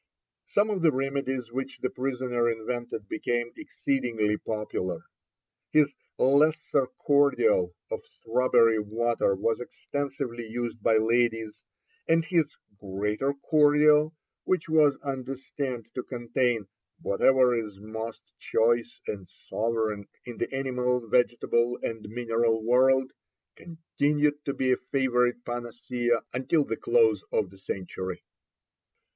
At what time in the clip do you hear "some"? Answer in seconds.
0.47-0.71